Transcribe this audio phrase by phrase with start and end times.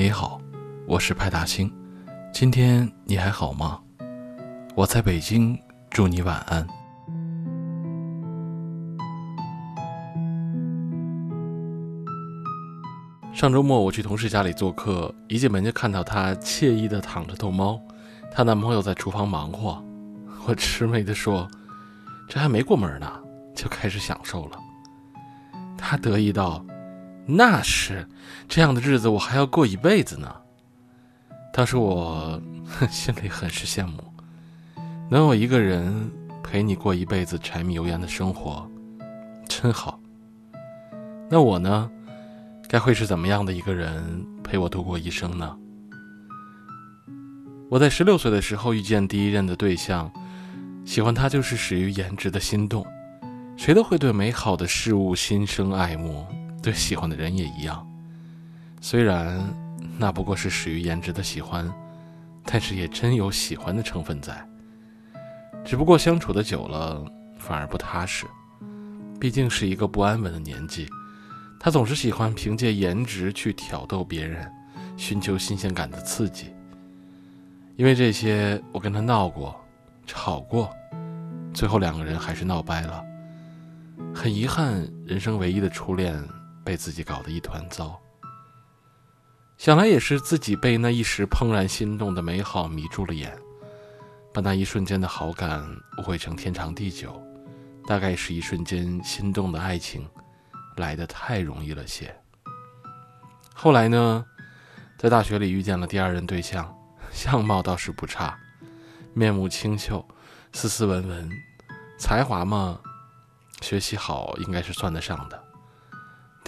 [0.00, 0.40] 你好，
[0.86, 1.70] 我是派大星，
[2.32, 3.78] 今天你还好吗？
[4.74, 5.60] 我在北京，
[5.90, 6.66] 祝你晚安。
[13.34, 17.78] 上周末我去同事家里做客，一进门就看到她惬意的躺着逗猫，
[18.32, 19.84] 她男朋友在厨房忙活。
[20.46, 21.46] 我痴眉的说
[22.26, 23.06] ：“这还没过门呢，
[23.54, 24.58] 就开始享受了。”
[25.76, 26.64] 她得意道
[27.26, 28.06] ：“那是，
[28.48, 30.34] 这样的日子我还要过一辈子呢。”
[31.52, 32.40] 当时我
[32.90, 34.02] 心里很是羡慕，
[35.10, 36.10] 能有一个人
[36.42, 38.68] 陪你过一辈子柴米油盐的生活，
[39.48, 39.98] 真好。
[41.28, 41.90] 那我呢？
[42.68, 45.56] 该会是怎么样的一个人陪我度过一生呢？
[47.68, 50.10] 我在十六岁的时候遇见第一任的对象，
[50.84, 52.86] 喜欢他就是始于颜值的心动。
[53.56, 56.24] 谁都会对美好的事物心生爱慕，
[56.62, 57.86] 对喜欢的人也一样。
[58.80, 59.38] 虽然
[59.98, 61.70] 那不过是始于颜值的喜欢，
[62.44, 64.34] 但是也真有喜欢的成分在。
[65.64, 67.04] 只不过相处的久了，
[67.38, 68.26] 反而不踏实。
[69.20, 70.88] 毕竟是一个不安稳的年纪。
[71.62, 74.50] 他总是喜欢凭借颜值去挑逗别人，
[74.96, 76.46] 寻求新鲜感的刺激。
[77.76, 79.54] 因为这些，我跟他闹过，
[80.06, 80.70] 吵过，
[81.52, 83.04] 最后两个人还是闹掰了。
[84.14, 86.18] 很遗憾，人生唯一的初恋
[86.64, 88.00] 被自己搞得一团糟。
[89.58, 93.36] 想来也是自己被那一时怦然心动的美好迷住了眼，
[94.32, 95.64] 把那一瞬间的好感
[95.98, 97.22] 误会成天长地久，
[97.86, 100.08] 大概是一瞬间心动的爱情。
[100.76, 102.14] 来的太容易了些。
[103.54, 104.24] 后来呢，
[104.96, 106.74] 在大学里遇见了第二任对象，
[107.10, 108.38] 相貌倒是不差，
[109.12, 110.02] 面目清秀，
[110.54, 111.30] 斯斯文文，
[111.98, 112.80] 才华嘛，
[113.60, 115.44] 学习好应该是算得上的。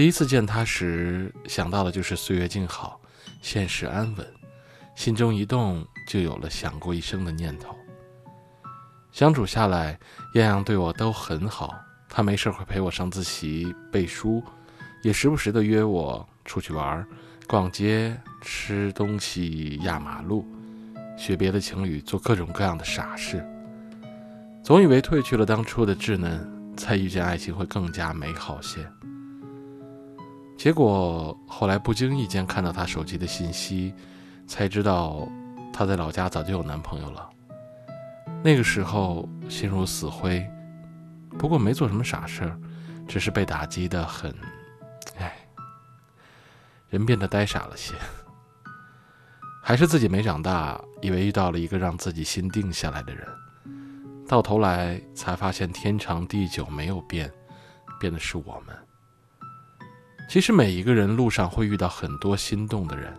[0.00, 2.98] 第一次见他时，想到的就是岁月静好，
[3.42, 4.26] 现实安稳，
[4.94, 7.76] 心中一动就有了想过一生的念头。
[9.12, 10.00] 相处下来，
[10.36, 11.78] 样样对我都很好。
[12.08, 14.42] 他没事会陪我上自习背书，
[15.02, 17.06] 也时不时的约我出去玩、
[17.46, 20.46] 逛街、吃东西、压马路，
[21.14, 23.46] 学别的情侣做各种各样的傻事。
[24.64, 28.90] 总以为褪去了当初的稚嫩，再遇见爱情会更加美好些。
[30.60, 33.94] 结果后来不经意间看到她手机的信息，
[34.46, 35.26] 才知道
[35.72, 37.30] 她在老家早就有男朋友了。
[38.44, 40.46] 那个时候心如死灰。
[41.38, 42.60] 不过没做什么傻事儿，
[43.08, 44.30] 只是被打击的很，
[45.18, 45.34] 哎，
[46.90, 47.94] 人变得呆傻了些。
[49.62, 53.26] 还是自己没长大，以为遇到了一个让自己心定下来的人，
[54.28, 57.32] 到头来才发现天长地久没有变，
[57.98, 58.76] 变的是我们。
[60.30, 63.12] 其实每一个人路上会遇到很多心动的人，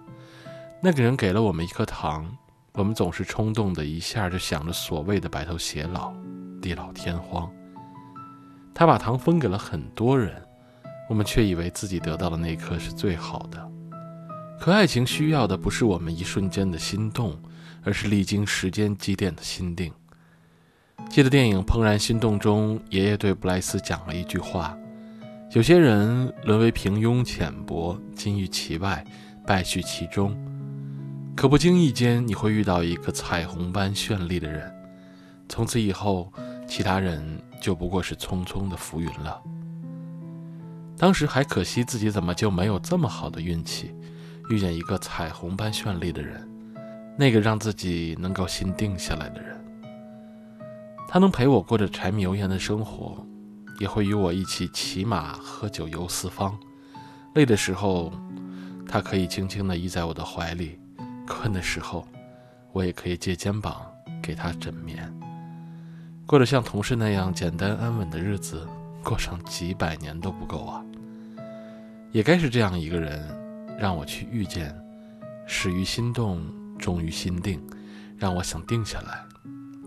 [0.82, 2.26] 那个人给了我们一颗糖，
[2.72, 6.14] 我们总是冲动的一下就想着所谓的白头偕老、
[6.62, 7.52] 地老天荒。
[8.74, 10.42] 他把糖分给了很多人，
[11.10, 13.72] 我们却以为自己得到的那颗是最好的。
[14.58, 17.38] 可爱情需要的不是我们一瞬间的心动，
[17.84, 19.92] 而是历经时间积淀的心定。
[21.10, 24.78] 记得电影《怦然心动》中，爷爷对布莱斯讲了一句话
[25.54, 29.04] ：“有些人沦为平庸浅薄，金玉其外，
[29.46, 30.36] 败絮其中。
[31.36, 34.74] 可不经意间，你会遇到一个彩虹般绚丽的人，
[35.48, 36.32] 从此以后。”
[36.72, 37.22] 其他人
[37.60, 39.42] 就不过是匆匆的浮云了。
[40.98, 43.94] 当时还可惜自己怎么就没有这么好的运气，
[44.50, 46.50] 遇见一个彩虹般绚丽的人，
[47.18, 49.62] 那个让自己能够心定下来的人。
[51.10, 53.22] 他能陪我过着柴米油盐的生活，
[53.82, 56.56] 也会与我一起骑马喝酒游四方。
[57.34, 58.14] 累的时候，
[58.88, 60.78] 他可以轻轻地依在我的怀里；
[61.28, 62.08] 困的时候，
[62.74, 63.82] 我也可以借肩膀
[64.22, 65.12] 给他枕眠。
[66.28, 68.68] 过着像同事那样简单安稳的日子，
[69.04, 70.86] 过上几百年都不够啊！
[72.12, 73.28] 也该是这样一个人，
[73.80, 74.80] 让我去遇见，
[75.48, 76.40] 始于心动，
[76.78, 77.60] 终于心定，
[78.16, 79.26] 让我想定下来，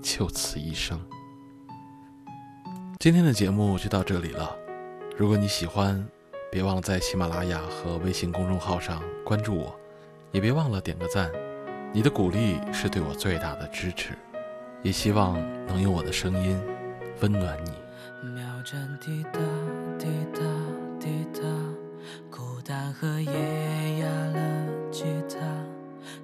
[0.03, 0.99] 就此一生。
[3.05, 4.57] 今天的节目就到这里了，
[5.15, 6.03] 如果你喜欢，
[6.51, 9.79] 别忘了在喜马拉雅和微信公众号上关注我，
[10.33, 11.31] 也别忘了点个赞，
[11.93, 14.15] 你的鼓励是对我最大的支持。
[14.83, 15.35] 也希望
[15.67, 16.59] 能用我的声音
[17.21, 17.59] 温暖
[18.23, 19.39] 你秒针滴答
[19.99, 20.41] 滴答
[20.99, 21.43] 滴答
[22.31, 25.37] 孤单和夜压了吉他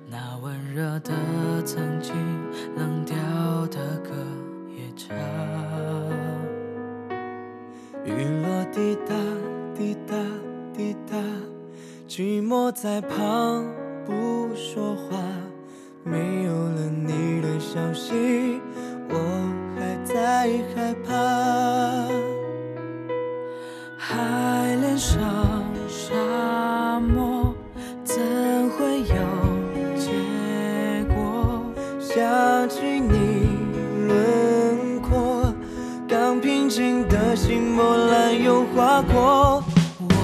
[0.09, 1.12] 那温热的
[1.62, 2.15] 曾经
[2.75, 3.17] 冷掉
[3.67, 3.99] 的
[8.72, 9.14] 滴答
[9.76, 10.14] 滴答
[10.72, 11.17] 滴答，
[12.08, 13.67] 寂寞在旁
[14.06, 15.19] 不说话，
[16.05, 18.61] 没有了你的消息，
[19.08, 19.17] 我
[19.76, 21.11] 还在害怕。
[23.99, 25.39] 还恋上。
[36.70, 39.64] 静的心波澜又划过。
[39.99, 40.14] 我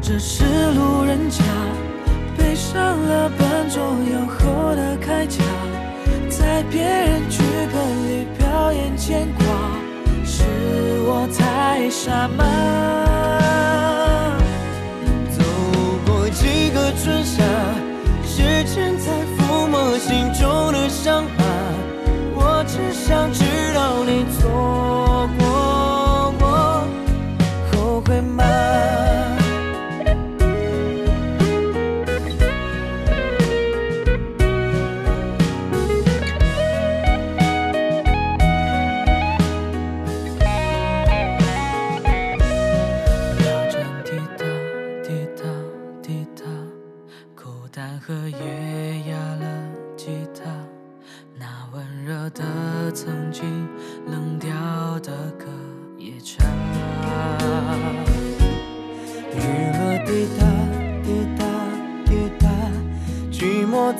[0.00, 1.44] 只是路人甲，
[2.38, 5.44] 背上了笨重又厚的铠甲，
[6.30, 9.44] 在别人剧本里表演牵挂，
[10.24, 10.42] 是
[11.04, 12.89] 我太傻吗？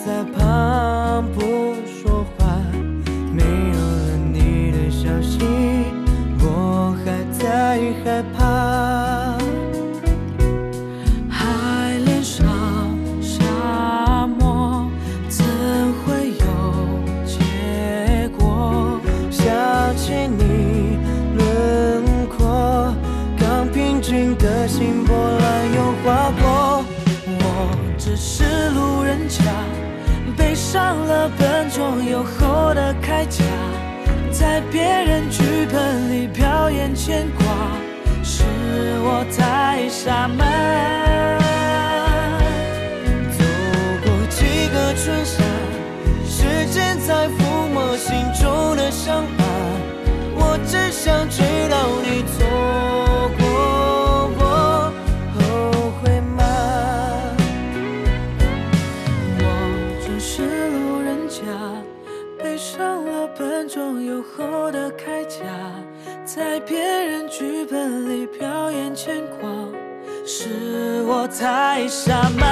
[0.06, 2.46] 在旁不说话，
[3.34, 5.38] 没有了你的消息，
[6.40, 6.96] 我。
[7.04, 8.38] 还在害怕。
[11.28, 12.46] 海连上
[13.20, 14.90] 沙漠，
[15.28, 15.44] 怎
[16.02, 16.46] 会有
[17.26, 18.98] 结果？
[19.30, 19.46] 想
[19.96, 20.98] 起你
[21.36, 22.94] 轮廓，
[23.38, 26.84] 刚平静的心波澜又划过。
[27.26, 27.44] 我。
[27.98, 29.44] 只是路人甲，
[30.72, 33.42] 上了笨重又厚的铠甲，
[34.30, 37.44] 在别人剧本里表演牵挂，
[38.22, 38.44] 是
[39.02, 41.29] 我太傻吗？
[60.40, 61.42] 是路人甲，
[62.42, 65.44] 背上了笨重又厚的铠甲，
[66.24, 69.50] 在别人剧本里表演牵挂，
[70.24, 72.46] 是我太傻吗？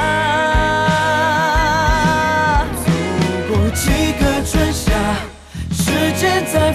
[2.85, 2.93] 走
[3.49, 4.93] 过几个春夏，
[5.73, 6.71] 时间在